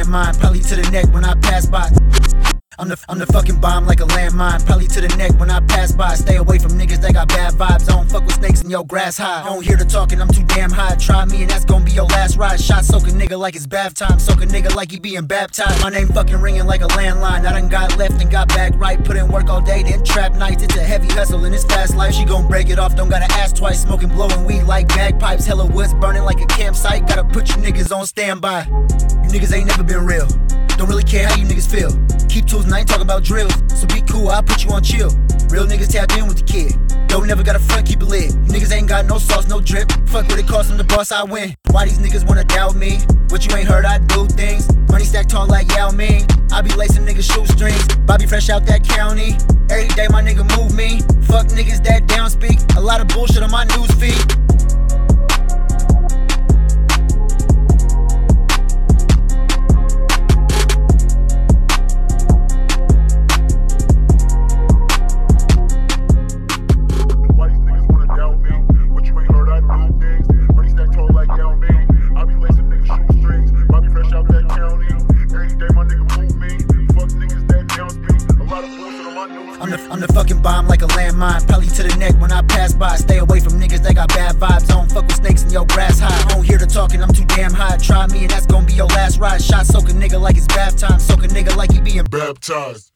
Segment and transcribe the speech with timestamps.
[0.00, 1.88] landmine, probably to the neck when I pass by.
[2.78, 5.60] I'm the, I'm the fucking bomb like a landmine, probably to the neck when I
[5.60, 6.14] pass by.
[6.14, 7.90] Stay away from niggas that got bad vibes.
[7.90, 9.42] I don't fuck with snakes in your grass high.
[9.42, 10.96] I don't hear the talking, I'm too damn high.
[10.96, 12.58] Try me and that's gonna be your last ride.
[12.58, 15.82] Shot soak a nigga like it's bath time, soak a nigga like he being baptized.
[15.82, 17.44] My name fucking ringing like a landline.
[17.46, 19.02] I done got left and got back right.
[19.04, 20.62] Put in work all day, then trap nights.
[20.62, 22.14] It's a heavy hustle in this fast life.
[22.14, 23.82] She gon' break it off, don't gotta ask twice.
[23.82, 25.44] Smoking, blowing weed like bagpipes.
[25.44, 27.06] Hella woods burning like a campsite.
[27.32, 28.66] Put you niggas on standby.
[28.66, 30.26] You niggas ain't never been real.
[30.76, 31.90] Don't really care how you niggas feel.
[32.28, 33.54] Keep tools and I ain't talking about drills.
[33.68, 35.10] So be cool, I'll put you on chill.
[35.48, 36.74] Real niggas tap in with the kid.
[37.06, 38.34] Don't never got a front, keep it lit.
[38.34, 39.90] You niggas ain't got no sauce, no drip.
[40.08, 41.54] Fuck what it cost, I'm the boss, I win.
[41.70, 42.98] Why these niggas wanna doubt me?
[43.28, 44.66] What you ain't heard, I do things.
[44.88, 46.26] Money stack tall like Yao Ming.
[46.52, 47.86] I be lacing niggas shoestrings.
[48.06, 49.36] Bobby fresh out that county.
[49.70, 51.00] Every day my nigga move me.
[51.26, 52.58] Fuck niggas that down speak.
[52.76, 54.49] A lot of bullshit on my news feed.
[79.20, 82.40] I'm the, I'm the fucking bomb like a landmine, probably to the neck when I
[82.40, 82.96] pass by.
[82.96, 84.70] Stay away from niggas that got bad vibes.
[84.70, 86.08] I don't fuck with snakes in your grass high.
[86.08, 87.76] I don't hear the talking, I'm too damn high.
[87.76, 89.42] Try me and that's gonna be your last ride.
[89.42, 92.89] Shot soak a nigga like it's bath time, soak a nigga like he being Baptized.